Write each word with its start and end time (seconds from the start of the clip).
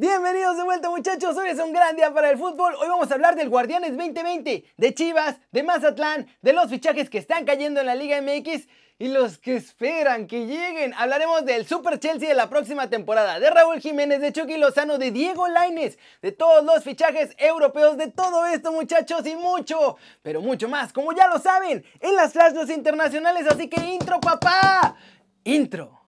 Bienvenidos 0.00 0.56
de 0.56 0.62
vuelta 0.62 0.90
muchachos, 0.90 1.36
hoy 1.36 1.48
es 1.48 1.58
un 1.58 1.72
gran 1.72 1.96
día 1.96 2.14
para 2.14 2.30
el 2.30 2.38
fútbol. 2.38 2.72
Hoy 2.76 2.86
vamos 2.86 3.10
a 3.10 3.14
hablar 3.14 3.34
del 3.34 3.48
Guardianes 3.48 3.96
2020, 3.96 4.64
de 4.76 4.94
Chivas, 4.94 5.40
de 5.50 5.64
Mazatlán, 5.64 6.28
de 6.40 6.52
los 6.52 6.70
fichajes 6.70 7.10
que 7.10 7.18
están 7.18 7.44
cayendo 7.44 7.80
en 7.80 7.86
la 7.86 7.96
Liga 7.96 8.22
MX 8.22 8.68
y 9.00 9.08
los 9.08 9.38
que 9.38 9.56
esperan 9.56 10.28
que 10.28 10.46
lleguen. 10.46 10.94
Hablaremos 10.94 11.44
del 11.44 11.66
Super 11.66 11.98
Chelsea 11.98 12.28
de 12.28 12.36
la 12.36 12.48
próxima 12.48 12.88
temporada, 12.88 13.40
de 13.40 13.50
Raúl 13.50 13.80
Jiménez, 13.80 14.20
de 14.20 14.32
Chucky 14.32 14.56
Lozano, 14.56 14.98
de 14.98 15.10
Diego 15.10 15.48
Laines, 15.48 15.98
de 16.22 16.30
todos 16.30 16.64
los 16.64 16.84
fichajes 16.84 17.34
europeos, 17.36 17.96
de 17.96 18.06
todo 18.06 18.46
esto 18.46 18.70
muchachos 18.70 19.26
y 19.26 19.34
mucho, 19.34 19.96
pero 20.22 20.40
mucho 20.40 20.68
más, 20.68 20.92
como 20.92 21.12
ya 21.12 21.26
lo 21.26 21.40
saben, 21.40 21.84
en 21.98 22.14
las 22.14 22.32
flash 22.32 22.54
internacionales, 22.70 23.48
así 23.50 23.68
que 23.68 23.84
intro 23.84 24.20
papá, 24.20 24.94
intro. 25.42 26.06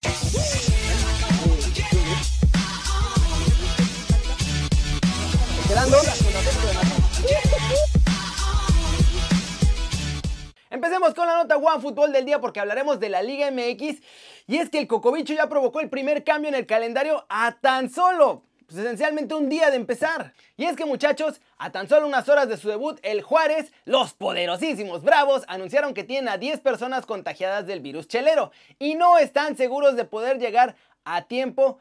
Empecemos 10.68 11.14
con 11.14 11.28
la 11.28 11.36
nota 11.36 11.56
One 11.56 11.80
Fútbol 11.80 12.12
del 12.12 12.24
día 12.24 12.40
porque 12.40 12.58
hablaremos 12.58 12.98
de 12.98 13.08
la 13.08 13.22
Liga 13.22 13.48
MX 13.52 14.00
y 14.48 14.56
es 14.56 14.68
que 14.68 14.80
el 14.80 14.88
Cocobicho 14.88 15.32
ya 15.32 15.48
provocó 15.48 15.78
el 15.78 15.88
primer 15.88 16.24
cambio 16.24 16.48
en 16.48 16.56
el 16.56 16.66
calendario 16.66 17.24
a 17.28 17.56
tan 17.60 17.88
solo 17.88 18.42
pues 18.66 18.80
esencialmente 18.84 19.34
un 19.34 19.48
día 19.48 19.70
de 19.70 19.76
empezar. 19.76 20.32
Y 20.56 20.64
es 20.64 20.76
que 20.76 20.84
muchachos, 20.84 21.40
a 21.58 21.70
tan 21.70 21.88
solo 21.88 22.06
unas 22.06 22.28
horas 22.28 22.48
de 22.48 22.56
su 22.56 22.68
debut, 22.68 22.98
el 23.02 23.22
Juárez, 23.22 23.72
los 23.84 24.12
poderosísimos 24.12 25.02
Bravos, 25.02 25.44
anunciaron 25.48 25.94
que 25.94 26.04
tienen 26.04 26.28
a 26.28 26.38
10 26.38 26.60
personas 26.60 27.04
contagiadas 27.06 27.66
del 27.66 27.80
virus 27.80 28.06
chelero. 28.06 28.52
Y 28.78 28.94
no 28.94 29.18
están 29.18 29.56
seguros 29.56 29.96
de 29.96 30.04
poder 30.04 30.38
llegar 30.38 30.76
a 31.04 31.22
tiempo 31.22 31.78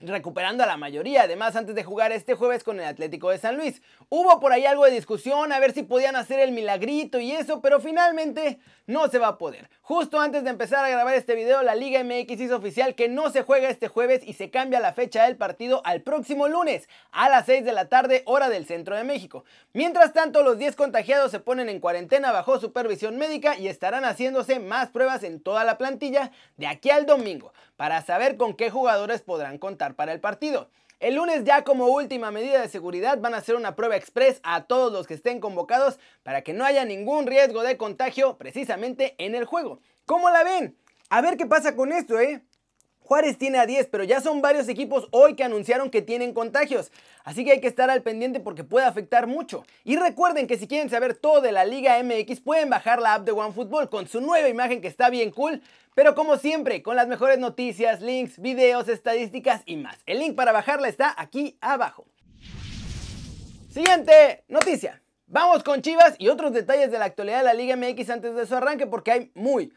recuperando 0.00 0.64
a 0.64 0.66
la 0.66 0.76
mayoría, 0.76 1.22
además 1.22 1.56
antes 1.56 1.74
de 1.74 1.84
jugar 1.84 2.12
este 2.12 2.34
jueves 2.34 2.64
con 2.64 2.80
el 2.80 2.86
Atlético 2.86 3.30
de 3.30 3.38
San 3.38 3.56
Luis. 3.56 3.82
Hubo 4.08 4.40
por 4.40 4.52
ahí 4.52 4.64
algo 4.64 4.84
de 4.84 4.92
discusión, 4.92 5.52
a 5.52 5.60
ver 5.60 5.72
si 5.72 5.82
podían 5.82 6.16
hacer 6.16 6.40
el 6.40 6.52
milagrito 6.52 7.20
y 7.20 7.32
eso, 7.32 7.60
pero 7.60 7.80
finalmente 7.80 8.58
no 8.86 9.08
se 9.08 9.18
va 9.18 9.28
a 9.28 9.38
poder. 9.38 9.70
Justo 9.82 10.20
antes 10.20 10.44
de 10.44 10.50
empezar 10.50 10.84
a 10.84 10.88
grabar 10.88 11.14
este 11.14 11.34
video, 11.34 11.62
la 11.62 11.74
Liga 11.74 12.02
MX 12.02 12.40
hizo 12.40 12.56
oficial 12.56 12.94
que 12.94 13.08
no 13.08 13.30
se 13.30 13.42
juega 13.42 13.68
este 13.68 13.88
jueves 13.88 14.22
y 14.24 14.32
se 14.32 14.50
cambia 14.50 14.80
la 14.80 14.92
fecha 14.92 15.24
del 15.24 15.36
partido 15.36 15.82
al 15.84 16.02
próximo 16.02 16.48
lunes, 16.48 16.88
a 17.12 17.28
las 17.28 17.46
6 17.46 17.64
de 17.64 17.72
la 17.72 17.88
tarde, 17.88 18.22
hora 18.26 18.48
del 18.48 18.66
centro 18.66 18.96
de 18.96 19.04
México. 19.04 19.44
Mientras 19.72 20.12
tanto, 20.12 20.42
los 20.42 20.58
10 20.58 20.76
contagiados 20.76 21.30
se 21.30 21.40
ponen 21.40 21.68
en 21.68 21.80
cuarentena 21.80 22.32
bajo 22.32 22.58
supervisión 22.58 23.16
médica 23.16 23.56
y 23.58 23.68
estarán 23.68 24.04
haciéndose 24.04 24.58
más 24.58 24.88
pruebas 24.88 25.22
en 25.22 25.40
toda 25.40 25.64
la 25.64 25.78
plantilla 25.78 26.32
de 26.56 26.66
aquí 26.66 26.90
al 26.90 27.06
domingo, 27.06 27.52
para 27.76 28.02
saber 28.02 28.36
con 28.36 28.54
qué 28.54 28.70
jugadores 28.70 29.22
podrán 29.22 29.58
contar 29.58 29.89
para 29.94 30.12
el 30.12 30.20
partido. 30.20 30.70
El 31.00 31.14
lunes 31.14 31.44
ya 31.44 31.64
como 31.64 31.86
última 31.86 32.30
medida 32.30 32.60
de 32.60 32.68
seguridad 32.68 33.18
van 33.18 33.34
a 33.34 33.38
hacer 33.38 33.56
una 33.56 33.74
prueba 33.74 33.96
express 33.96 34.40
a 34.42 34.64
todos 34.64 34.92
los 34.92 35.06
que 35.06 35.14
estén 35.14 35.40
convocados 35.40 35.98
para 36.22 36.42
que 36.42 36.52
no 36.52 36.64
haya 36.64 36.84
ningún 36.84 37.26
riesgo 37.26 37.62
de 37.62 37.78
contagio 37.78 38.36
precisamente 38.36 39.14
en 39.16 39.34
el 39.34 39.46
juego. 39.46 39.80
¿Cómo 40.04 40.28
la 40.28 40.44
ven? 40.44 40.76
A 41.08 41.22
ver 41.22 41.36
qué 41.36 41.46
pasa 41.46 41.74
con 41.74 41.92
esto, 41.92 42.20
¿eh? 42.20 42.42
Juárez 43.10 43.38
tiene 43.38 43.58
a 43.58 43.66
10, 43.66 43.88
pero 43.88 44.04
ya 44.04 44.20
son 44.20 44.40
varios 44.40 44.68
equipos 44.68 45.08
hoy 45.10 45.34
que 45.34 45.42
anunciaron 45.42 45.90
que 45.90 46.00
tienen 46.00 46.32
contagios. 46.32 46.92
Así 47.24 47.44
que 47.44 47.50
hay 47.50 47.60
que 47.60 47.66
estar 47.66 47.90
al 47.90 48.02
pendiente 48.02 48.38
porque 48.38 48.62
puede 48.62 48.86
afectar 48.86 49.26
mucho. 49.26 49.64
Y 49.82 49.96
recuerden 49.96 50.46
que 50.46 50.56
si 50.56 50.68
quieren 50.68 50.90
saber 50.90 51.14
todo 51.14 51.40
de 51.40 51.50
la 51.50 51.64
Liga 51.64 52.00
MX 52.04 52.40
pueden 52.40 52.70
bajar 52.70 53.00
la 53.00 53.14
app 53.14 53.24
de 53.24 53.32
OneFootball 53.32 53.90
con 53.90 54.06
su 54.06 54.20
nueva 54.20 54.48
imagen 54.48 54.80
que 54.80 54.86
está 54.86 55.10
bien 55.10 55.32
cool. 55.32 55.60
Pero 56.00 56.14
como 56.14 56.38
siempre, 56.38 56.82
con 56.82 56.96
las 56.96 57.08
mejores 57.08 57.38
noticias, 57.38 58.00
links, 58.00 58.38
videos, 58.40 58.88
estadísticas 58.88 59.60
y 59.66 59.76
más. 59.76 59.98
El 60.06 60.20
link 60.20 60.34
para 60.34 60.50
bajarla 60.50 60.88
está 60.88 61.14
aquí 61.14 61.58
abajo. 61.60 62.06
Siguiente 63.70 64.42
noticia. 64.48 65.02
Vamos 65.26 65.62
con 65.62 65.82
Chivas 65.82 66.14
y 66.16 66.28
otros 66.30 66.54
detalles 66.54 66.90
de 66.90 66.98
la 66.98 67.04
actualidad 67.04 67.40
de 67.40 67.44
la 67.44 67.52
Liga 67.52 67.76
MX 67.76 68.08
antes 68.08 68.34
de 68.34 68.46
su 68.46 68.56
arranque 68.56 68.86
porque 68.86 69.12
hay 69.12 69.30
muy, 69.34 69.74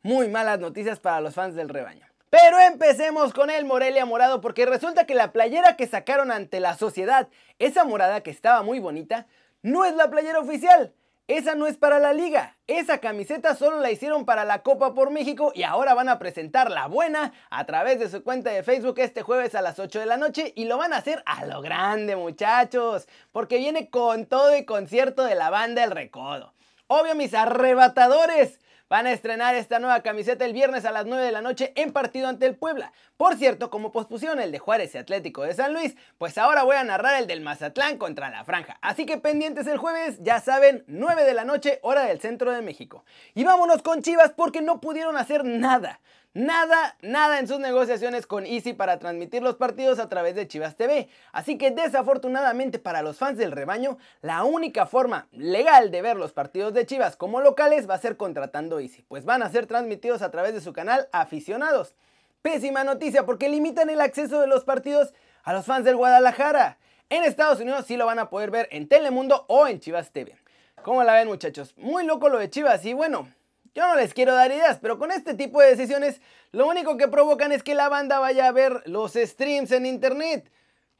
muy 0.00 0.28
malas 0.28 0.60
noticias 0.60 0.98
para 0.98 1.20
los 1.20 1.34
fans 1.34 1.54
del 1.54 1.68
rebaño. 1.68 2.06
Pero 2.30 2.58
empecemos 2.60 3.34
con 3.34 3.50
el 3.50 3.66
Morelia 3.66 4.06
morado 4.06 4.40
porque 4.40 4.64
resulta 4.64 5.04
que 5.04 5.14
la 5.14 5.30
playera 5.30 5.76
que 5.76 5.86
sacaron 5.86 6.30
ante 6.30 6.60
la 6.60 6.74
sociedad, 6.74 7.28
esa 7.58 7.84
morada 7.84 8.22
que 8.22 8.30
estaba 8.30 8.62
muy 8.62 8.78
bonita, 8.78 9.26
no 9.60 9.84
es 9.84 9.94
la 9.94 10.08
playera 10.08 10.38
oficial. 10.38 10.94
Esa 11.26 11.54
no 11.54 11.66
es 11.68 11.76
para 11.76 12.00
la 12.00 12.12
liga, 12.12 12.58
esa 12.66 12.98
camiseta 12.98 13.54
solo 13.54 13.78
la 13.78 13.92
hicieron 13.92 14.24
para 14.24 14.44
la 14.44 14.62
Copa 14.62 14.94
por 14.94 15.10
México 15.10 15.52
y 15.54 15.62
ahora 15.62 15.94
van 15.94 16.08
a 16.08 16.18
presentar 16.18 16.70
la 16.72 16.88
buena 16.88 17.32
a 17.50 17.64
través 17.66 18.00
de 18.00 18.08
su 18.08 18.24
cuenta 18.24 18.50
de 18.50 18.64
Facebook 18.64 18.98
este 18.98 19.22
jueves 19.22 19.54
a 19.54 19.62
las 19.62 19.78
8 19.78 20.00
de 20.00 20.06
la 20.06 20.16
noche 20.16 20.52
y 20.56 20.64
lo 20.64 20.76
van 20.76 20.92
a 20.92 20.96
hacer 20.96 21.22
a 21.26 21.46
lo 21.46 21.62
grande 21.62 22.16
muchachos, 22.16 23.06
porque 23.30 23.58
viene 23.58 23.90
con 23.90 24.26
todo 24.26 24.56
y 24.56 24.64
concierto 24.64 25.22
de 25.22 25.36
la 25.36 25.50
banda 25.50 25.84
El 25.84 25.92
Recodo. 25.92 26.52
Obvio 26.88 27.14
mis 27.14 27.32
arrebatadores, 27.34 28.58
Van 28.90 29.06
a 29.06 29.12
estrenar 29.12 29.54
esta 29.54 29.78
nueva 29.78 30.02
camiseta 30.02 30.44
el 30.44 30.52
viernes 30.52 30.84
a 30.84 30.90
las 30.90 31.06
9 31.06 31.24
de 31.24 31.30
la 31.30 31.42
noche 31.42 31.72
en 31.76 31.92
partido 31.92 32.26
ante 32.26 32.44
el 32.46 32.56
Puebla. 32.56 32.92
Por 33.16 33.36
cierto, 33.36 33.70
como 33.70 33.92
pospusieron 33.92 34.40
el 34.40 34.50
de 34.50 34.58
Juárez 34.58 34.92
y 34.96 34.98
Atlético 34.98 35.42
de 35.42 35.54
San 35.54 35.72
Luis, 35.72 35.94
pues 36.18 36.36
ahora 36.38 36.64
voy 36.64 36.74
a 36.74 36.82
narrar 36.82 37.14
el 37.20 37.28
del 37.28 37.40
Mazatlán 37.40 37.98
contra 37.98 38.30
la 38.30 38.42
Franja. 38.42 38.78
Así 38.82 39.06
que 39.06 39.16
pendientes 39.16 39.68
el 39.68 39.78
jueves, 39.78 40.18
ya 40.22 40.40
saben, 40.40 40.82
9 40.88 41.22
de 41.22 41.34
la 41.34 41.44
noche, 41.44 41.78
hora 41.82 42.02
del 42.02 42.20
centro 42.20 42.50
de 42.50 42.62
México. 42.62 43.04
Y 43.32 43.44
vámonos 43.44 43.80
con 43.82 44.02
Chivas 44.02 44.32
porque 44.32 44.60
no 44.60 44.80
pudieron 44.80 45.16
hacer 45.16 45.44
nada. 45.44 46.00
Nada, 46.32 46.96
nada 47.02 47.40
en 47.40 47.48
sus 47.48 47.58
negociaciones 47.58 48.24
con 48.24 48.46
Easy 48.46 48.72
para 48.72 49.00
transmitir 49.00 49.42
los 49.42 49.56
partidos 49.56 49.98
a 49.98 50.08
través 50.08 50.36
de 50.36 50.46
Chivas 50.46 50.76
TV. 50.76 51.08
Así 51.32 51.58
que 51.58 51.72
desafortunadamente 51.72 52.78
para 52.78 53.02
los 53.02 53.18
fans 53.18 53.36
del 53.36 53.50
rebaño, 53.50 53.98
la 54.22 54.44
única 54.44 54.86
forma 54.86 55.26
legal 55.32 55.90
de 55.90 56.02
ver 56.02 56.16
los 56.16 56.32
partidos 56.32 56.72
de 56.72 56.86
Chivas 56.86 57.16
como 57.16 57.40
locales 57.40 57.90
va 57.90 57.94
a 57.94 57.98
ser 57.98 58.16
contratando 58.16 58.78
Easy, 58.78 59.02
pues 59.08 59.24
van 59.24 59.42
a 59.42 59.50
ser 59.50 59.66
transmitidos 59.66 60.22
a 60.22 60.30
través 60.30 60.54
de 60.54 60.60
su 60.60 60.72
canal 60.72 61.08
aficionados. 61.10 61.96
Pésima 62.42 62.84
noticia 62.84 63.26
porque 63.26 63.48
limitan 63.48 63.90
el 63.90 64.00
acceso 64.00 64.40
de 64.40 64.46
los 64.46 64.62
partidos 64.62 65.12
a 65.42 65.52
los 65.52 65.66
fans 65.66 65.84
del 65.84 65.96
Guadalajara. 65.96 66.78
En 67.08 67.24
Estados 67.24 67.58
Unidos 67.58 67.86
sí 67.86 67.96
lo 67.96 68.06
van 68.06 68.20
a 68.20 68.30
poder 68.30 68.52
ver 68.52 68.68
en 68.70 68.86
Telemundo 68.86 69.46
o 69.48 69.66
en 69.66 69.80
Chivas 69.80 70.12
TV. 70.12 70.36
¿Cómo 70.84 71.02
la 71.02 71.14
ven 71.14 71.26
muchachos? 71.26 71.74
Muy 71.76 72.06
loco 72.06 72.28
lo 72.28 72.38
de 72.38 72.48
Chivas 72.50 72.84
y 72.84 72.92
bueno, 72.92 73.26
yo 73.74 73.86
no 73.86 73.94
les 73.96 74.14
quiero 74.14 74.34
dar 74.34 74.50
ideas, 74.50 74.78
pero 74.80 74.98
con 74.98 75.12
este 75.12 75.34
tipo 75.34 75.60
de 75.60 75.70
decisiones 75.70 76.20
lo 76.52 76.66
único 76.66 76.96
que 76.96 77.08
provocan 77.08 77.52
es 77.52 77.62
que 77.62 77.74
la 77.74 77.88
banda 77.88 78.18
vaya 78.18 78.48
a 78.48 78.52
ver 78.52 78.82
los 78.86 79.12
streams 79.14 79.70
en 79.72 79.86
internet 79.86 80.50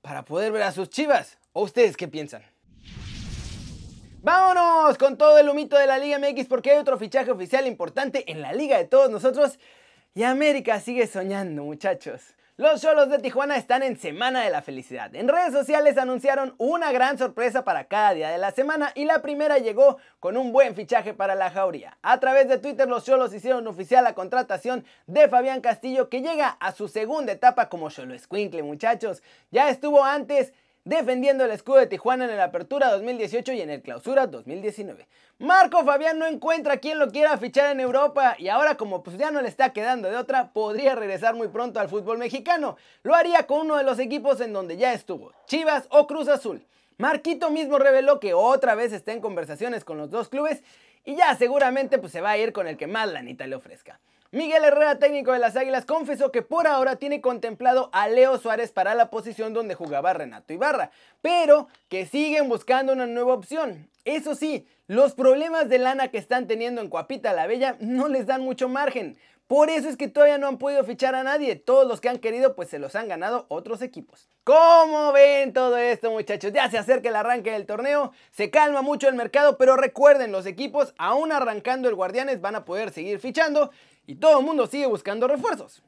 para 0.00 0.24
poder 0.24 0.52
ver 0.52 0.62
a 0.62 0.72
sus 0.72 0.88
chivas. 0.88 1.38
¿O 1.52 1.62
ustedes 1.62 1.96
qué 1.96 2.06
piensan? 2.06 2.42
Vámonos 4.22 4.98
con 4.98 5.16
todo 5.16 5.38
el 5.38 5.48
humito 5.48 5.76
de 5.76 5.86
la 5.86 5.98
Liga 5.98 6.18
MX 6.18 6.46
porque 6.46 6.70
hay 6.70 6.78
otro 6.78 6.98
fichaje 6.98 7.30
oficial 7.30 7.66
importante 7.66 8.30
en 8.30 8.42
la 8.42 8.52
liga 8.52 8.76
de 8.76 8.84
todos 8.84 9.10
nosotros 9.10 9.58
y 10.14 10.24
América 10.24 10.78
sigue 10.80 11.06
soñando 11.06 11.64
muchachos. 11.64 12.34
Los 12.60 12.82
Cholos 12.82 13.08
de 13.08 13.18
Tijuana 13.18 13.56
están 13.56 13.82
en 13.82 13.96
Semana 13.96 14.42
de 14.42 14.50
la 14.50 14.60
Felicidad. 14.60 15.14
En 15.14 15.28
redes 15.28 15.50
sociales 15.50 15.96
anunciaron 15.96 16.54
una 16.58 16.92
gran 16.92 17.16
sorpresa 17.16 17.64
para 17.64 17.84
cada 17.84 18.12
día 18.12 18.28
de 18.28 18.36
la 18.36 18.50
semana 18.50 18.92
y 18.94 19.06
la 19.06 19.22
primera 19.22 19.56
llegó 19.56 19.96
con 20.18 20.36
un 20.36 20.52
buen 20.52 20.74
fichaje 20.74 21.14
para 21.14 21.34
la 21.34 21.50
jauría. 21.50 21.96
A 22.02 22.20
través 22.20 22.50
de 22.50 22.58
Twitter 22.58 22.86
los 22.86 23.06
Cholos 23.06 23.32
hicieron 23.32 23.66
oficial 23.66 24.04
la 24.04 24.12
contratación 24.12 24.84
de 25.06 25.26
Fabián 25.30 25.62
Castillo 25.62 26.10
que 26.10 26.20
llega 26.20 26.48
a 26.60 26.72
su 26.72 26.86
segunda 26.88 27.32
etapa 27.32 27.70
como 27.70 27.88
Cholo 27.88 28.12
Escuincle 28.12 28.62
muchachos. 28.62 29.22
Ya 29.50 29.70
estuvo 29.70 30.04
antes 30.04 30.52
defendiendo 30.90 31.44
el 31.44 31.52
escudo 31.52 31.76
de 31.76 31.86
Tijuana 31.86 32.24
en 32.24 32.32
el 32.32 32.40
Apertura 32.40 32.90
2018 32.90 33.52
y 33.52 33.60
en 33.60 33.70
el 33.70 33.80
Clausura 33.80 34.26
2019. 34.26 35.06
Marco 35.38 35.84
Fabián 35.84 36.18
no 36.18 36.26
encuentra 36.26 36.78
quien 36.78 36.98
lo 36.98 37.12
quiera 37.12 37.38
fichar 37.38 37.70
en 37.70 37.78
Europa 37.78 38.34
y 38.36 38.48
ahora 38.48 38.76
como 38.76 39.04
pues 39.04 39.16
ya 39.16 39.30
no 39.30 39.40
le 39.40 39.46
está 39.46 39.72
quedando 39.72 40.10
de 40.10 40.16
otra, 40.16 40.52
podría 40.52 40.96
regresar 40.96 41.36
muy 41.36 41.46
pronto 41.46 41.78
al 41.78 41.88
fútbol 41.88 42.18
mexicano. 42.18 42.76
Lo 43.04 43.14
haría 43.14 43.46
con 43.46 43.60
uno 43.60 43.76
de 43.76 43.84
los 43.84 44.00
equipos 44.00 44.40
en 44.40 44.52
donde 44.52 44.76
ya 44.76 44.92
estuvo, 44.92 45.32
Chivas 45.46 45.86
o 45.90 46.08
Cruz 46.08 46.26
Azul. 46.26 46.66
Marquito 46.98 47.52
mismo 47.52 47.78
reveló 47.78 48.18
que 48.18 48.34
otra 48.34 48.74
vez 48.74 48.92
está 48.92 49.12
en 49.12 49.20
conversaciones 49.20 49.84
con 49.84 49.96
los 49.96 50.10
dos 50.10 50.28
clubes 50.28 50.64
y 51.04 51.14
ya 51.14 51.36
seguramente 51.36 51.98
pues 51.98 52.10
se 52.10 52.20
va 52.20 52.30
a 52.30 52.38
ir 52.38 52.52
con 52.52 52.66
el 52.66 52.76
que 52.76 52.88
más 52.88 53.08
lanita 53.08 53.46
le 53.46 53.54
ofrezca. 53.54 54.00
Miguel 54.32 54.62
Herrera, 54.62 55.00
técnico 55.00 55.32
de 55.32 55.40
las 55.40 55.56
Águilas, 55.56 55.84
confesó 55.84 56.30
que 56.30 56.42
por 56.42 56.68
ahora 56.68 56.94
tiene 56.94 57.20
contemplado 57.20 57.90
a 57.92 58.06
Leo 58.06 58.38
Suárez 58.38 58.70
para 58.70 58.94
la 58.94 59.10
posición 59.10 59.52
donde 59.52 59.74
jugaba 59.74 60.12
Renato 60.12 60.52
Ibarra, 60.52 60.92
pero 61.20 61.66
que 61.88 62.06
siguen 62.06 62.48
buscando 62.48 62.92
una 62.92 63.08
nueva 63.08 63.34
opción. 63.34 63.88
Eso 64.04 64.36
sí, 64.36 64.68
los 64.86 65.14
problemas 65.14 65.68
de 65.68 65.78
lana 65.78 66.08
que 66.12 66.18
están 66.18 66.46
teniendo 66.46 66.80
en 66.80 66.90
Cuapita 66.90 67.32
la 67.32 67.48
Bella 67.48 67.76
no 67.80 68.06
les 68.06 68.26
dan 68.26 68.42
mucho 68.42 68.68
margen. 68.68 69.16
Por 69.50 69.68
eso 69.68 69.88
es 69.88 69.96
que 69.96 70.06
todavía 70.06 70.38
no 70.38 70.46
han 70.46 70.58
podido 70.58 70.84
fichar 70.84 71.16
a 71.16 71.24
nadie. 71.24 71.56
Todos 71.56 71.84
los 71.84 72.00
que 72.00 72.08
han 72.08 72.20
querido 72.20 72.54
pues 72.54 72.68
se 72.68 72.78
los 72.78 72.94
han 72.94 73.08
ganado 73.08 73.46
otros 73.48 73.82
equipos. 73.82 74.28
¿Cómo 74.44 75.10
ven 75.10 75.52
todo 75.52 75.76
esto 75.76 76.12
muchachos? 76.12 76.52
Ya 76.52 76.70
se 76.70 76.78
acerca 76.78 77.08
el 77.08 77.16
arranque 77.16 77.50
del 77.50 77.66
torneo, 77.66 78.12
se 78.30 78.52
calma 78.52 78.80
mucho 78.80 79.08
el 79.08 79.16
mercado, 79.16 79.58
pero 79.58 79.74
recuerden 79.74 80.30
los 80.30 80.46
equipos 80.46 80.94
aún 80.98 81.32
arrancando 81.32 81.88
el 81.88 81.96
Guardianes 81.96 82.40
van 82.40 82.54
a 82.54 82.64
poder 82.64 82.92
seguir 82.92 83.18
fichando 83.18 83.72
y 84.06 84.14
todo 84.14 84.38
el 84.38 84.46
mundo 84.46 84.68
sigue 84.68 84.86
buscando 84.86 85.26
refuerzos. 85.26 85.82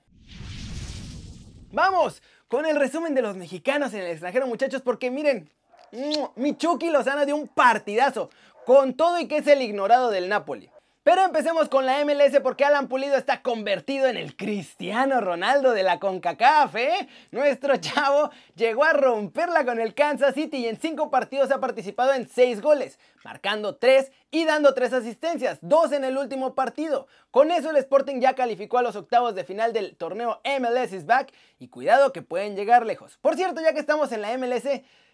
Vamos 1.70 2.20
con 2.48 2.66
el 2.66 2.74
resumen 2.74 3.14
de 3.14 3.22
los 3.22 3.36
mexicanos 3.36 3.94
en 3.94 4.00
el 4.00 4.08
extranjero, 4.08 4.48
muchachos, 4.48 4.82
porque 4.82 5.08
miren, 5.12 5.48
mi 6.34 6.56
Chucky 6.56 6.90
Lozano 6.90 7.24
dio 7.24 7.36
un 7.36 7.46
partidazo, 7.46 8.28
con 8.66 8.94
todo 8.94 9.20
y 9.20 9.28
que 9.28 9.36
es 9.36 9.46
el 9.46 9.62
ignorado 9.62 10.10
del 10.10 10.28
Napoli. 10.28 10.71
Pero 11.04 11.24
empecemos 11.24 11.68
con 11.68 11.84
la 11.84 12.04
MLS 12.04 12.38
porque 12.44 12.64
Alan 12.64 12.86
Pulido 12.86 13.16
está 13.16 13.42
convertido 13.42 14.06
en 14.06 14.16
el 14.16 14.36
Cristiano 14.36 15.20
Ronaldo 15.20 15.72
de 15.72 15.82
la 15.82 15.98
CONCACAF, 15.98 16.76
¿eh? 16.76 17.08
Nuestro 17.32 17.76
chavo 17.78 18.30
llegó 18.54 18.84
a 18.84 18.92
romperla 18.92 19.64
con 19.64 19.80
el 19.80 19.94
Kansas 19.94 20.34
City 20.34 20.58
y 20.58 20.68
en 20.68 20.78
5 20.78 21.10
partidos 21.10 21.50
ha 21.50 21.58
participado 21.58 22.14
en 22.14 22.28
6 22.28 22.60
goles, 22.60 23.00
marcando 23.24 23.74
3 23.78 24.12
y 24.30 24.44
dando 24.44 24.74
3 24.74 24.92
asistencias, 24.92 25.58
2 25.62 25.90
en 25.90 26.04
el 26.04 26.16
último 26.16 26.54
partido. 26.54 27.08
Con 27.32 27.50
eso 27.50 27.70
el 27.70 27.76
Sporting 27.78 28.20
ya 28.20 28.36
calificó 28.36 28.78
a 28.78 28.82
los 28.82 28.94
octavos 28.94 29.34
de 29.34 29.42
final 29.42 29.72
del 29.72 29.96
torneo 29.96 30.40
MLS 30.44 30.92
is 30.92 31.04
back 31.04 31.32
y 31.58 31.66
cuidado 31.66 32.12
que 32.12 32.22
pueden 32.22 32.54
llegar 32.54 32.86
lejos. 32.86 33.18
Por 33.20 33.34
cierto, 33.34 33.60
ya 33.60 33.72
que 33.72 33.80
estamos 33.80 34.12
en 34.12 34.22
la 34.22 34.38
MLS, 34.38 34.68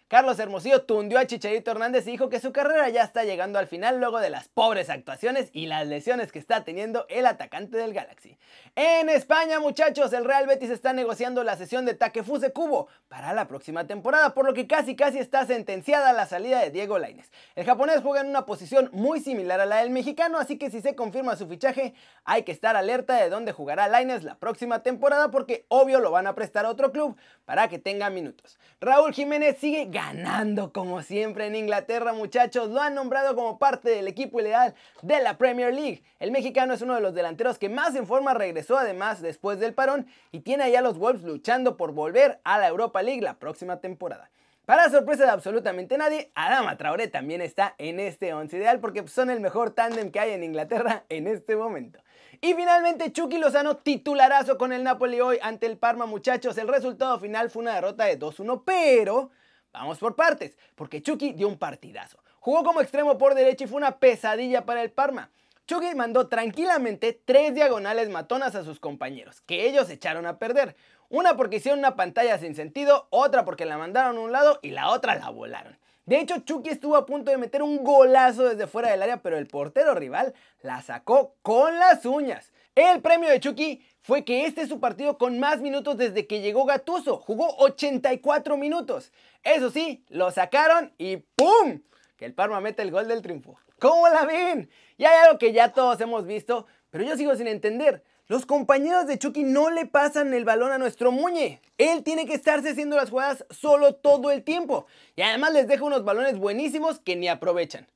Carlos 0.09 0.39
Hermosillo 0.39 0.81
tundió 0.81 1.19
a 1.19 1.27
Chicharito 1.27 1.69
Hernández 1.69 2.07
y 2.07 2.11
dijo 2.11 2.29
que 2.29 2.39
su 2.39 2.51
carrera 2.51 2.89
ya 2.89 3.03
está 3.03 3.25
llegando 3.25 3.59
al 3.59 3.67
final 3.67 3.99
luego 3.99 4.19
de 4.19 4.31
las 4.31 4.47
pobres 4.47 4.89
actuaciones 4.89 5.51
y 5.53 5.67
las 5.67 5.85
lesiones 5.85 6.31
que 6.31 6.39
está 6.39 6.63
teniendo 6.63 7.05
el 7.09 7.27
atacante 7.27 7.77
del 7.77 7.93
Galaxy. 7.93 8.35
En 8.75 9.07
España, 9.07 9.59
muchachos, 9.59 10.11
el 10.13 10.25
Real 10.25 10.47
Betis 10.47 10.71
está 10.71 10.93
negociando 10.93 11.43
la 11.43 11.55
sesión 11.57 11.85
de 11.85 11.93
Takefuse 11.93 12.51
Cubo 12.51 12.87
para 13.07 13.33
la 13.33 13.47
próxima 13.47 13.85
temporada, 13.85 14.33
por 14.33 14.47
lo 14.47 14.55
que 14.55 14.65
casi 14.65 14.95
casi 14.95 15.19
está 15.19 15.45
sentenciada 15.45 16.11
la 16.11 16.25
salida 16.25 16.59
de 16.61 16.71
Diego 16.71 16.97
Lainez. 16.97 17.29
El 17.53 17.65
japonés 17.65 18.01
juega 18.01 18.21
en 18.21 18.29
una 18.29 18.47
posición 18.47 18.89
muy 18.91 19.19
similar 19.19 19.59
a 19.59 19.67
la 19.67 19.75
del 19.77 19.91
mexicano, 19.91 20.39
así 20.39 20.57
que 20.57 20.71
si 20.71 20.81
se 20.81 20.95
confirma 20.95 21.35
su 21.35 21.47
fichaje, 21.47 21.93
hay 22.23 22.41
que 22.41 22.51
estar 22.51 22.75
alerta 22.75 23.15
de 23.15 23.29
dónde 23.29 23.51
jugará 23.51 23.87
Lainez 23.87 24.23
la 24.23 24.39
próxima 24.39 24.81
temporada 24.81 25.29
porque 25.29 25.67
obvio 25.67 25.99
lo 25.99 26.09
van 26.09 26.25
a 26.25 26.33
prestar 26.33 26.65
a 26.65 26.69
otro 26.69 26.91
club 26.91 27.15
para 27.45 27.67
que 27.67 27.77
tenga 27.77 28.09
minutos. 28.09 28.57
Raúl 28.81 29.13
Jiménez 29.13 29.57
sigue 29.59 29.87
ganando 29.99 30.71
como 30.71 31.01
siempre 31.01 31.45
en 31.47 31.55
Inglaterra 31.55 32.13
muchachos, 32.13 32.69
lo 32.69 32.79
han 32.79 32.95
nombrado 32.95 33.35
como 33.35 33.59
parte 33.59 33.89
del 33.89 34.07
equipo 34.07 34.39
ideal 34.39 34.73
de 35.01 35.19
la 35.19 35.37
Premier 35.37 35.73
League. 35.73 36.03
El 36.19 36.31
mexicano 36.31 36.73
es 36.73 36.81
uno 36.81 36.95
de 36.95 37.01
los 37.01 37.13
delanteros 37.13 37.59
que 37.59 37.67
más 37.67 37.93
en 37.95 38.07
forma 38.07 38.33
regresó 38.33 38.77
además 38.77 39.21
después 39.21 39.59
del 39.59 39.73
parón 39.73 40.07
y 40.31 40.39
tiene 40.39 40.63
allá 40.63 40.81
los 40.81 40.97
Wolves 40.97 41.23
luchando 41.23 41.75
por 41.75 41.91
volver 41.91 42.39
a 42.45 42.57
la 42.57 42.69
Europa 42.69 43.01
League 43.01 43.21
la 43.21 43.39
próxima 43.39 43.81
temporada. 43.81 44.31
Para 44.65 44.89
sorpresa 44.89 45.25
de 45.25 45.31
absolutamente 45.31 45.97
nadie, 45.97 46.31
Adama 46.33 46.77
Traoré 46.77 47.09
también 47.09 47.41
está 47.41 47.75
en 47.77 47.99
este 47.99 48.33
once 48.33 48.55
ideal 48.55 48.79
porque 48.79 49.05
son 49.05 49.29
el 49.29 49.41
mejor 49.41 49.71
tándem 49.71 50.11
que 50.11 50.21
hay 50.21 50.31
en 50.31 50.45
Inglaterra 50.45 51.03
en 51.09 51.27
este 51.27 51.57
momento. 51.57 51.99
Y 52.39 52.53
finalmente 52.53 53.11
Chucky 53.11 53.37
Lozano 53.37 53.75
titularazo 53.75 54.57
con 54.57 54.71
el 54.71 54.85
Napoli 54.85 55.19
hoy 55.19 55.39
ante 55.41 55.65
el 55.65 55.77
Parma 55.77 56.05
muchachos. 56.05 56.57
El 56.57 56.69
resultado 56.69 57.19
final 57.19 57.49
fue 57.49 57.63
una 57.63 57.75
derrota 57.75 58.05
de 58.05 58.17
2-1, 58.17 58.63
pero 58.63 59.31
Vamos 59.71 59.99
por 59.99 60.15
partes, 60.15 60.57
porque 60.75 61.01
Chucky 61.01 61.33
dio 61.33 61.47
un 61.47 61.57
partidazo. 61.57 62.17
Jugó 62.39 62.63
como 62.63 62.81
extremo 62.81 63.17
por 63.17 63.35
derecha 63.35 63.65
y 63.65 63.67
fue 63.67 63.77
una 63.77 63.99
pesadilla 63.99 64.65
para 64.65 64.81
el 64.81 64.91
Parma. 64.91 65.29
Chucky 65.67 65.93
mandó 65.93 66.27
tranquilamente 66.27 67.21
tres 67.25 67.53
diagonales 67.53 68.09
matonas 68.09 68.55
a 68.55 68.63
sus 68.63 68.79
compañeros, 68.79 69.41
que 69.41 69.67
ellos 69.67 69.89
echaron 69.89 70.25
a 70.25 70.39
perder. 70.39 70.75
Una 71.09 71.37
porque 71.37 71.57
hicieron 71.57 71.79
una 71.79 71.95
pantalla 71.95 72.39
sin 72.39 72.55
sentido, 72.55 73.07
otra 73.11 73.45
porque 73.45 73.65
la 73.65 73.77
mandaron 73.77 74.17
a 74.17 74.21
un 74.21 74.31
lado 74.31 74.59
y 74.63 74.71
la 74.71 74.89
otra 74.89 75.15
la 75.15 75.29
volaron. 75.29 75.77
De 76.07 76.19
hecho, 76.19 76.39
Chucky 76.39 76.69
estuvo 76.69 76.95
a 76.95 77.05
punto 77.05 77.29
de 77.29 77.37
meter 77.37 77.61
un 77.61 77.83
golazo 77.83 78.49
desde 78.49 78.65
fuera 78.65 78.89
del 78.89 79.03
área, 79.03 79.21
pero 79.21 79.37
el 79.37 79.45
portero 79.45 79.93
rival 79.93 80.33
la 80.63 80.81
sacó 80.81 81.35
con 81.43 81.77
las 81.77 82.03
uñas. 82.03 82.51
El 82.79 83.01
premio 83.01 83.27
de 83.27 83.41
Chucky 83.41 83.81
fue 83.99 84.23
que 84.23 84.45
este 84.45 84.61
es 84.61 84.69
su 84.69 84.79
partido 84.79 85.17
con 85.17 85.37
más 85.37 85.59
minutos 85.59 85.97
desde 85.97 86.27
que 86.27 86.39
llegó 86.39 86.63
Gatuso. 86.63 87.17
Jugó 87.17 87.53
84 87.57 88.55
minutos. 88.55 89.11
Eso 89.43 89.69
sí, 89.69 90.05
lo 90.07 90.31
sacaron 90.31 90.93
y 90.97 91.17
¡pum! 91.17 91.81
Que 92.15 92.23
el 92.23 92.33
Parma 92.33 92.61
mete 92.61 92.81
el 92.81 92.91
gol 92.91 93.09
del 93.09 93.21
triunfo. 93.21 93.59
¿Cómo 93.79 94.07
la 94.07 94.23
ven? 94.23 94.69
Y 94.97 95.03
hay 95.03 95.25
algo 95.25 95.37
que 95.37 95.51
ya 95.51 95.73
todos 95.73 95.99
hemos 95.99 96.25
visto, 96.25 96.67
pero 96.89 97.03
yo 97.03 97.17
sigo 97.17 97.35
sin 97.35 97.47
entender. 97.47 98.01
Los 98.27 98.45
compañeros 98.45 99.07
de 99.07 99.19
Chucky 99.19 99.43
no 99.43 99.69
le 99.71 99.85
pasan 99.85 100.33
el 100.33 100.45
balón 100.45 100.71
a 100.71 100.77
nuestro 100.77 101.11
Muñe. 101.11 101.59
Él 101.77 102.03
tiene 102.03 102.25
que 102.25 102.35
estarse 102.35 102.69
haciendo 102.69 102.95
las 102.95 103.09
jugadas 103.09 103.43
solo 103.49 103.95
todo 103.95 104.31
el 104.31 104.45
tiempo. 104.45 104.87
Y 105.17 105.21
además 105.21 105.51
les 105.51 105.67
deja 105.67 105.83
unos 105.83 106.05
balones 106.05 106.37
buenísimos 106.37 107.01
que 107.01 107.17
ni 107.17 107.27
aprovechan. 107.27 107.87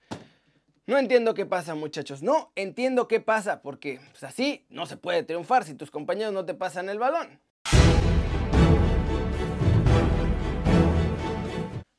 No 0.86 0.98
entiendo 0.98 1.34
qué 1.34 1.46
pasa, 1.46 1.76
muchachos. 1.76 2.22
No 2.24 2.52
entiendo 2.56 3.08
qué 3.08 3.22
pasa, 3.22 3.62
porque 3.62 4.02
pues, 4.12 4.24
así 4.24 4.66
no 4.70 4.86
se 4.86 4.98
puede 4.98 5.24
triunfar 5.24 5.64
si 5.64 5.76
tus 5.76 5.92
compañeros 5.92 6.34
no 6.34 6.46
te 6.46 6.56
pasan 6.56 6.90
el 6.90 7.00
balón. 7.00 7.40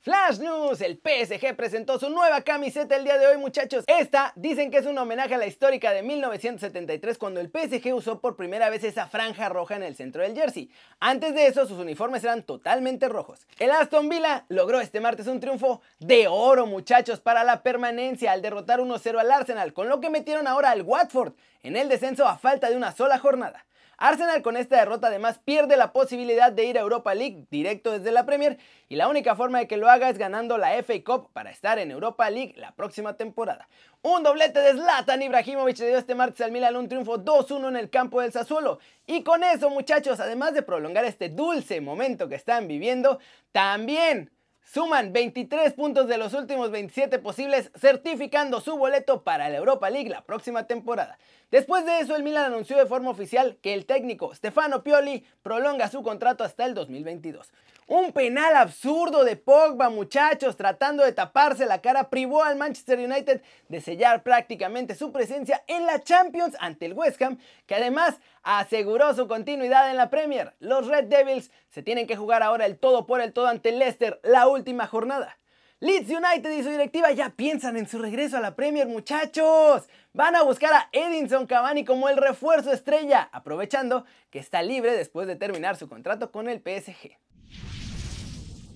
Flash 0.05 0.39
News, 0.39 0.83
el 0.83 1.01
PSG 1.03 1.57
presentó 1.57 1.99
su 1.99 2.11
nueva 2.11 2.43
camiseta 2.43 2.95
el 2.95 3.05
día 3.05 3.17
de 3.17 3.27
hoy 3.27 3.39
muchachos. 3.39 3.85
Esta 3.87 4.35
dicen 4.37 4.71
que 4.71 4.77
es 4.77 4.85
un 4.85 4.99
homenaje 4.99 5.35
a 5.35 5.39
la 5.39 5.47
histórica 5.47 5.93
de 5.93 6.03
1973 6.03 7.17
cuando 7.17 7.41
el 7.41 7.49
PSG 7.49 7.95
usó 7.95 8.21
por 8.21 8.37
primera 8.37 8.69
vez 8.69 8.85
esa 8.85 9.07
franja 9.07 9.49
roja 9.49 9.77
en 9.77 9.83
el 9.83 9.97
centro 9.97 10.21
del 10.21 10.35
jersey. 10.35 10.71
Antes 11.01 11.35
de 11.35 11.47
eso 11.47 11.67
sus 11.67 11.79
uniformes 11.79 12.23
eran 12.23 12.43
totalmente 12.43 13.09
rojos. 13.09 13.47
El 13.59 13.71
Aston 13.71 14.11
Villa 14.11 14.45
logró 14.51 14.83
este 14.83 15.01
martes 15.01 15.27
un 15.27 15.41
triunfo 15.41 15.81
de 16.01 16.29
oro 16.29 16.67
muchachos 16.67 17.21
para 17.21 17.43
la 17.43 17.63
permanencia 17.63 18.33
al 18.33 18.43
derrotar 18.43 18.81
1-0 18.81 19.19
al 19.19 19.31
Arsenal, 19.31 19.73
con 19.73 19.89
lo 19.89 20.03
que 20.03 20.11
metieron 20.11 20.47
ahora 20.47 20.73
al 20.73 20.83
Watford 20.83 21.33
en 21.63 21.79
el 21.79 21.89
descenso 21.89 22.29
a 22.29 22.37
falta 22.37 22.69
de 22.69 22.77
una 22.77 22.93
sola 22.93 23.19
jornada. 23.19 23.65
Arsenal 23.97 24.43
con 24.43 24.57
esta 24.57 24.77
derrota 24.77 25.07
además 25.07 25.39
pierde 25.45 25.77
la 25.77 25.93
posibilidad 25.93 26.53
de 26.53 26.65
ir 26.65 26.79
a 26.79 26.83
Europa 26.83 27.15
League 27.15 27.47
directo 27.51 27.93
desde 27.93 28.13
la 28.13 28.27
Premier 28.27 28.59
y 28.89 28.97
la 28.97 29.09
única 29.09 29.37
forma 29.37 29.59
de 29.59 29.69
que 29.69 29.77
lo 29.77 29.89
haga 29.89 29.94
es 30.03 30.19
ganando 30.19 30.59
la 30.59 30.73
FA 30.83 30.95
Cup 31.05 31.31
para 31.33 31.51
estar 31.51 31.79
en 31.79 31.91
Europa 31.91 32.29
League 32.29 32.55
la 32.57 32.73
próxima 32.73 33.17
temporada. 33.17 33.69
Un 34.03 34.23
doblete 34.23 34.59
de 34.61 34.73
Zlatan 34.73 35.23
Ibrahimovic 35.23 35.79
le 35.79 35.89
dio 35.89 35.99
este 35.99 36.15
martes 36.15 36.41
al 36.41 36.53
Milan 36.53 36.77
un 36.77 36.89
triunfo 36.89 37.19
2-1 37.19 37.69
en 37.69 37.77
el 37.77 37.91
campo 37.91 38.21
del 38.21 38.33
Sassuolo. 38.33 38.81
Y 39.07 39.23
con 39.23 39.45
eso 39.45 39.71
muchachos, 39.71 40.21
además 40.21 40.55
de 40.55 40.63
prolongar 40.63 41.05
este 41.05 41.29
dulce 41.29 41.81
momento 41.81 42.29
que 42.29 42.35
están 42.35 42.67
viviendo, 42.67 43.19
también 43.53 44.31
Suman 44.65 45.13
23 45.13 45.75
puntos 45.75 46.09
de 46.09 46.17
los 46.17 46.33
últimos 46.33 46.71
27 46.71 47.19
posibles, 47.19 47.71
certificando 47.79 48.61
su 48.61 48.77
boleto 48.77 49.23
para 49.23 49.49
la 49.49 49.59
Europa 49.59 49.91
League 49.91 50.09
la 50.09 50.25
próxima 50.25 50.67
temporada. 50.67 51.19
Después 51.51 51.85
de 51.85 52.01
eso, 52.01 52.17
el 52.17 52.23
Milan 52.23 52.47
anunció 52.47 52.79
de 52.79 52.87
forma 52.87 53.11
oficial 53.11 53.59
que 53.61 53.75
el 53.75 53.85
técnico 53.85 54.35
Stefano 54.35 54.83
Pioli 54.83 55.25
prolonga 55.43 55.89
su 55.91 56.03
contrato 56.03 56.43
hasta 56.43 56.65
el 56.65 56.75
2022. 56.75 57.53
Un 57.87 58.13
penal 58.13 58.57
absurdo 58.57 59.25
de 59.25 59.37
Pogba, 59.37 59.91
muchachos, 59.91 60.57
tratando 60.57 61.05
de 61.05 61.13
taparse 61.13 61.67
la 61.67 61.83
cara, 61.83 62.09
privó 62.09 62.43
al 62.43 62.57
Manchester 62.57 62.99
United 62.99 63.43
de 63.69 63.81
sellar 63.83 64.23
prácticamente 64.23 64.95
su 64.95 65.13
presencia 65.13 65.63
en 65.67 65.85
la 65.85 66.03
Champions 66.03 66.57
ante 66.61 66.87
el 66.87 66.95
West 66.95 67.21
Ham, 67.21 67.39
que 67.67 67.75
además 67.75 68.17
aseguró 68.43 69.13
su 69.13 69.29
continuidad 69.29 69.91
en 69.91 69.99
la 69.99 70.09
Premier. 70.09 70.55
Los 70.61 70.87
Red 70.87 71.05
Devils 71.05 71.51
se 71.69 71.83
tienen 71.83 72.07
que 72.07 72.17
jugar 72.17 72.43
ahora 72.43 72.65
el 72.65 72.79
todo 72.79 73.07
por 73.07 73.21
el 73.21 73.35
todo 73.35 73.49
ante 73.49 73.71
Leicester 73.71 74.19
la 74.23 74.49
última 74.49 74.87
jornada. 74.87 75.37
Leeds 75.81 76.09
United 76.09 76.51
y 76.53 76.63
su 76.63 76.71
directiva 76.71 77.13
ya 77.13 77.31
piensan 77.37 77.77
en 77.77 77.87
su 77.87 77.99
regreso 77.99 78.39
a 78.39 78.41
la 78.41 78.57
Premier, 78.57 78.89
muchachos. 78.89 79.87
Van 80.15 80.35
a 80.37 80.43
buscar 80.43 80.73
a 80.73 80.89
Edinson 80.93 81.47
Cavani 81.47 81.85
como 81.85 82.09
el 82.09 82.17
refuerzo 82.17 82.73
estrella, 82.73 83.29
aprovechando 83.31 84.07
que 84.31 84.39
está 84.39 84.63
libre 84.63 84.97
después 84.97 85.27
de 85.27 85.37
terminar 85.37 85.77
su 85.77 85.87
contrato 85.87 86.33
con 86.33 86.49
el 86.49 86.61
PSG. 86.61 87.19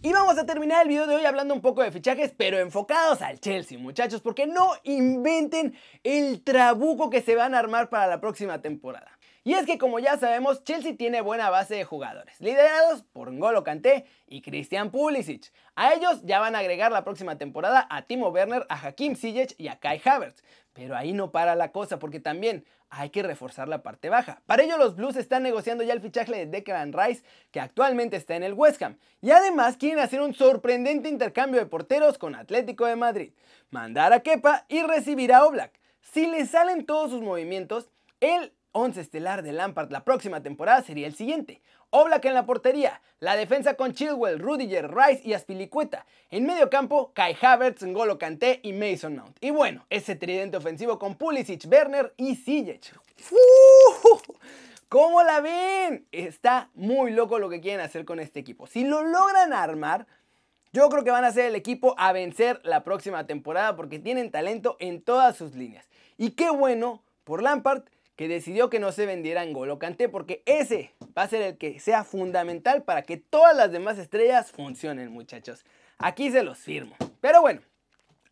Y 0.01 0.13
vamos 0.13 0.39
a 0.39 0.47
terminar 0.47 0.83
el 0.83 0.89
video 0.89 1.09
de 1.09 1.17
hoy 1.17 1.25
hablando 1.25 1.53
un 1.53 1.61
poco 1.61 1.83
de 1.83 1.91
fichajes, 1.91 2.33
pero 2.37 2.61
enfocados 2.61 3.21
al 3.21 3.41
Chelsea, 3.41 3.77
muchachos, 3.77 4.21
porque 4.21 4.47
no 4.47 4.75
inventen 4.85 5.77
el 6.05 6.45
trabuco 6.45 7.11
que 7.11 7.21
se 7.21 7.35
van 7.35 7.53
a 7.53 7.59
armar 7.59 7.89
para 7.89 8.07
la 8.07 8.21
próxima 8.21 8.63
temporada. 8.63 9.11
Y 9.43 9.55
es 9.55 9.67
que 9.67 9.77
como 9.77 9.99
ya 9.99 10.17
sabemos, 10.17 10.63
Chelsea 10.63 10.97
tiene 10.97 11.21
buena 11.21 11.51
base 11.51 11.75
de 11.75 11.85
jugadores, 11.85 12.41
liderados 12.41 13.03
por 13.13 13.33
Ngolo 13.33 13.65
Kanté 13.65 14.05
y 14.29 14.41
Christian 14.41 14.93
Pulisic. 14.93 15.53
A 15.75 15.95
ellos 15.95 16.21
ya 16.23 16.39
van 16.39 16.55
a 16.55 16.61
agregar 16.61 16.93
la 16.93 17.03
próxima 17.03 17.37
temporada 17.37 17.85
a 17.91 18.03
Timo 18.03 18.29
Werner, 18.29 18.67
a 18.69 18.77
Hakim 18.77 19.17
Ziyech 19.17 19.57
y 19.59 19.67
a 19.67 19.81
Kai 19.81 20.01
Havertz. 20.05 20.45
Pero 20.79 20.97
ahí 20.97 21.13
no 21.13 21.33
para 21.33 21.57
la 21.57 21.73
cosa 21.73 21.99
porque 21.99 22.21
también 22.21 22.65
hay 22.89 23.11
que 23.11 23.25
reforzar 23.25 23.67
la 23.67 23.83
parte 23.83 24.11
baja. 24.11 24.43
Para 24.47 24.63
ello 24.63 24.79
los 24.79 24.95
Blues 24.95 25.17
están 25.17 25.43
negociando 25.43 25.83
ya 25.83 25.93
el 25.93 26.01
fichaje 26.01 26.31
de 26.31 26.47
Declan 26.47 26.93
Rice, 26.93 27.25
que 27.51 27.59
actualmente 27.59 28.17
está 28.17 28.37
en 28.37 28.45
el 28.45 28.53
West 28.53 28.81
Ham. 28.83 28.97
Y 29.21 29.33
además 29.33 29.77
quieren 29.77 29.99
hacer 29.99 30.21
un 30.21 30.35
sorprendente 30.35 31.09
intercambio 31.09 31.59
de 31.59 31.67
porteros 31.67 32.17
con 32.17 32.37
Atlético 32.37 32.87
de 32.87 32.95
Madrid. 32.95 33.33
Mandar 33.71 34.13
a 34.13 34.21
Kepa 34.21 34.67
y 34.69 34.85
recibir 34.85 35.33
a 35.33 35.45
Oblak. 35.47 35.73
Si 36.01 36.29
le 36.29 36.47
salen 36.47 36.87
todos 36.87 37.11
sus 37.11 37.23
movimientos, 37.23 37.91
el 38.21 38.53
11 38.79 39.01
estelar 39.01 39.43
de 39.43 39.53
Lampard 39.53 39.91
la 39.91 40.05
próxima 40.05 40.43
temporada 40.43 40.83
sería 40.83 41.07
el 41.07 41.15
siguiente. 41.15 41.61
Oblak 41.91 42.25
en 42.27 42.35
la 42.35 42.47
portería, 42.47 43.01
la 43.19 43.35
defensa 43.35 43.75
con 43.75 43.93
Chilwell, 43.93 44.39
Rudiger, 44.39 44.95
Rice 44.95 45.23
y 45.25 45.33
Aspilicueta. 45.33 46.07
En 46.31 46.47
medio 46.47 46.71
campo, 46.71 47.13
Kai 47.15 47.37
Havertz, 47.41 47.83
N'Golo 47.83 48.19
Kanté 48.19 48.61
y 48.63 48.73
Mason 48.73 49.17
Mount. 49.17 49.37
Y 49.41 49.51
bueno, 49.51 49.85
ese 49.91 50.15
tridente 50.15 50.57
ofensivo 50.57 50.99
con 50.99 51.17
Pulisic, 51.17 51.65
Werner 51.71 52.13
y 52.17 52.37
Ziyech. 52.37 52.95
¿Cómo 54.89 55.23
la 55.23 55.41
ven? 55.41 56.07
Está 56.13 56.71
muy 56.75 57.11
loco 57.11 57.39
lo 57.39 57.49
que 57.49 57.61
quieren 57.61 57.81
hacer 57.81 58.05
con 58.05 58.21
este 58.21 58.41
equipo. 58.41 58.67
Si 58.67 58.85
lo 58.85 59.03
logran 59.03 59.53
armar, 59.53 60.07
yo 60.73 60.89
creo 60.89 61.05
que 61.05 61.11
van 61.11 61.25
a 61.25 61.33
ser 61.33 61.47
el 61.47 61.55
equipo 61.55 61.95
a 61.99 62.13
vencer 62.13 62.61
la 62.65 62.85
próxima 62.85 63.27
temporada 63.27 63.77
porque 63.77 63.99
tienen 63.99 64.31
talento 64.31 64.77
en 64.79 65.03
todas 65.03 65.37
sus 65.37 65.55
líneas. 65.55 65.87
Y 66.17 66.31
qué 66.31 66.51
bueno 66.51 67.03
por 67.25 67.43
Lampard 67.43 67.83
que 68.19 68.27
decidió 68.27 68.69
que 68.69 68.81
no 68.81 68.91
se 68.91 69.07
vendiera 69.07 69.45
en 69.45 69.53
Golo 69.53 69.79
Kanté 69.79 70.09
porque 70.09 70.43
ese 70.45 70.91
va 71.17 71.23
a 71.23 71.29
ser 71.29 71.41
el 71.41 71.57
que 71.57 71.79
sea 71.79 72.03
fundamental 72.03 72.83
para 72.83 73.03
que 73.03 73.17
todas 73.17 73.57
las 73.57 73.71
demás 73.71 73.97
estrellas 73.97 74.51
funcionen, 74.51 75.13
muchachos. 75.13 75.65
Aquí 75.99 76.33
se 76.33 76.43
los 76.43 76.59
firmo. 76.59 76.97
Pero 77.21 77.41
bueno, 77.41 77.61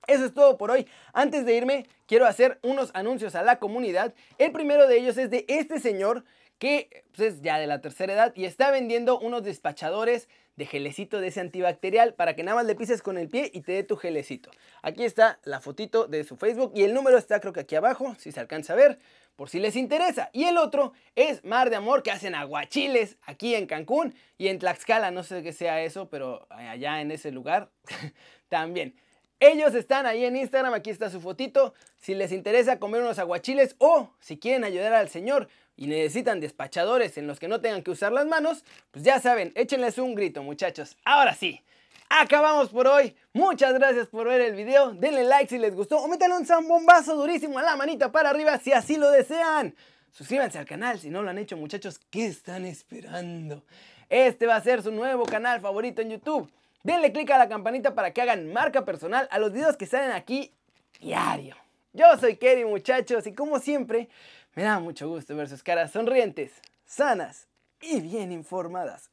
eso 0.09 0.25
es 0.25 0.35
todo 0.35 0.59
por 0.59 0.73
hoy. 0.73 0.89
Antes 1.13 1.47
de 1.47 1.55
irme, 1.55 1.87
quiero 2.07 2.27
hacer 2.27 2.59
unos 2.65 2.91
anuncios 2.95 3.37
a 3.37 3.45
la 3.45 3.61
comunidad. 3.61 4.13
El 4.39 4.51
primero 4.51 4.89
de 4.89 4.99
ellos 4.99 5.17
es 5.19 5.31
de 5.31 5.45
este 5.47 5.79
señor 5.79 6.25
que 6.59 7.05
pues, 7.15 7.35
es 7.35 7.43
ya 7.43 7.59
de 7.61 7.69
la 7.69 7.81
tercera 7.81 8.13
edad 8.13 8.33
y 8.35 8.45
está 8.45 8.73
vendiendo 8.73 9.21
unos 9.21 9.45
despachadores 9.45 10.29
de 10.57 10.67
gelecito 10.67 11.21
de 11.21 11.29
ese 11.29 11.41
antibacterial 11.41 12.15
para 12.15 12.35
que 12.35 12.43
nada 12.43 12.57
más 12.57 12.67
le 12.67 12.75
pises 12.75 13.03
con 13.03 13.19
el 13.19 13.29
pie 13.29 13.51
y 13.53 13.61
te 13.61 13.73
dé 13.73 13.83
tu 13.83 13.97
gelecito. 13.97 14.51
Aquí 14.83 15.05
está 15.05 15.39
la 15.45 15.61
fotito 15.61 16.07
de 16.07 16.25
su 16.25 16.37
Facebook 16.37 16.73
y 16.75 16.83
el 16.85 16.95
número 16.95 17.19
está 17.19 17.41
creo 17.41 17.53
que 17.53 17.61
aquí 17.61 17.77
abajo, 17.77 18.17
si 18.19 18.33
se 18.33 18.41
alcanza 18.41 18.73
a 18.73 18.77
ver, 18.77 18.99
por 19.37 19.51
si 19.51 19.61
les 19.61 19.77
interesa. 19.77 20.31
Y 20.33 20.45
el 20.45 20.59
otro 20.59 20.93
es 21.15 21.45
Mar 21.45 21.71
de 21.71 21.77
Amor 21.77 22.03
que 22.03 22.11
hacen 22.11 22.35
aguachiles 22.35 23.19
aquí 23.23 23.55
en 23.55 23.67
Cancún 23.67 24.15
y 24.39 24.49
en 24.49 24.59
Tlaxcala, 24.59 25.11
no 25.11 25.23
sé 25.23 25.43
qué 25.43 25.53
sea 25.53 25.83
eso, 25.83 26.09
pero 26.09 26.47
allá 26.51 27.01
en 27.01 27.11
ese 27.11 27.31
lugar 27.31 27.71
también. 28.49 28.95
Ellos 29.39 29.75
están 29.75 30.07
ahí 30.07 30.25
en 30.25 30.35
Instagram, 30.35 30.73
aquí 30.73 30.89
está 30.89 31.11
su 31.11 31.21
fotito. 31.21 31.75
Si 31.99 32.15
les 32.15 32.33
interesa 32.33 32.79
comer 32.79 33.03
unos 33.03 33.19
aguachiles 33.19 33.77
o 33.79 34.11
si 34.19 34.39
quieren 34.39 34.65
ayudar 34.65 34.95
al 34.95 35.11
señor 35.11 35.49
y 35.77 35.89
necesitan 35.89 36.41
despachadores 36.41 37.19
en 37.19 37.27
los 37.27 37.39
que 37.39 37.47
no 37.47 37.61
tengan 37.61 37.83
que 37.83 37.91
usar 37.91 38.13
las 38.13 38.25
manos, 38.25 38.65
pues 38.93 39.05
ya 39.05 39.21
saben, 39.21 39.53
échenles 39.55 39.99
un 39.99 40.15
grito 40.15 40.43
muchachos. 40.43 40.97
Ahora 41.05 41.35
sí, 41.35 41.63
acabamos 42.09 42.69
por 42.71 42.87
hoy. 42.87 43.17
Muchas 43.33 43.75
gracias 43.75 44.09
por 44.09 44.27
ver 44.27 44.41
el 44.41 44.55
video. 44.55 44.93
Denle 44.93 45.25
like 45.25 45.49
si 45.49 45.59
les 45.59 45.75
gustó 45.75 45.99
o 45.99 46.09
métanle 46.09 46.37
un 46.37 46.47
zambombazo 46.47 47.17
durísimo 47.17 47.59
a 47.59 47.63
la 47.63 47.77
manita 47.77 48.11
para 48.13 48.31
arriba 48.31 48.59
si 48.59 48.73
así 48.73 48.97
lo 48.97 49.11
desean. 49.11 49.75
Suscríbanse 50.11 50.59
al 50.59 50.67
canal 50.67 50.99
si 50.99 51.11
no 51.11 51.23
lo 51.23 51.31
han 51.31 51.39
hecho 51.39 51.57
muchachos. 51.57 51.99
¿Qué 52.11 52.27
están 52.27 52.65
esperando? 52.65 53.65
Este 54.09 54.47
va 54.47 54.57
a 54.57 54.63
ser 54.63 54.83
su 54.83 54.91
nuevo 54.91 55.25
canal 55.25 55.61
favorito 55.61 56.01
en 56.01 56.11
YouTube. 56.11 56.51
Denle 56.83 57.13
click 57.13 57.31
a 57.31 57.39
la 57.39 57.49
campanita 57.49 57.95
para 57.95 58.13
que 58.13 58.23
hagan 58.23 58.53
marca 58.53 58.85
personal 58.85 59.29
a 59.31 59.39
los 59.39 59.53
videos 59.53 59.77
que 59.77 59.87
salen 59.87 60.13
aquí 60.13 60.53
diario. 61.01 61.57
Yo 61.93 62.17
soy 62.19 62.37
Kerry 62.37 62.65
muchachos 62.65 63.27
y 63.27 63.35
como 63.35 63.59
siempre 63.59 64.09
me 64.55 64.63
da 64.63 64.79
mucho 64.79 65.09
gusto 65.09 65.35
ver 65.35 65.49
sus 65.49 65.63
caras 65.63 65.93
sonrientes, 65.93 66.53
sanas 66.85 67.49
y 67.81 68.01
bien 68.01 68.33
informadas. 68.33 69.11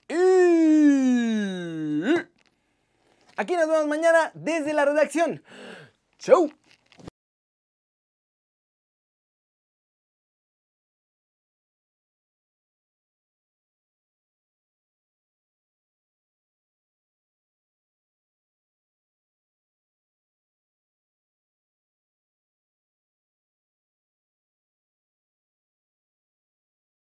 Aquí 3.35 3.55
nos 3.55 3.67
vemos 3.67 3.87
mañana 3.87 4.31
desde 4.35 4.73
la 4.73 4.85
redacción. 4.85 5.43
¡Chau! 6.19 6.51